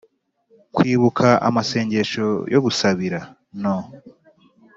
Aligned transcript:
Kwibuka 0.75 1.27
amasengesho 1.47 2.25
yo 2.53 2.59
gusabira 2.65 3.19
no 3.61 3.75